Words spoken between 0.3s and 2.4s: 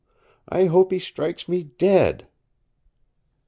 I hope he strikes me dead!"